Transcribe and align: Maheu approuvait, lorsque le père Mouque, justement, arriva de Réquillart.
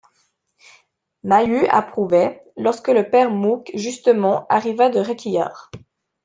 Maheu 1.23 1.67
approuvait, 1.69 2.43
lorsque 2.57 2.87
le 2.87 3.07
père 3.11 3.29
Mouque, 3.29 3.69
justement, 3.75 4.47
arriva 4.47 4.89
de 4.89 4.97
Réquillart. 4.99 5.69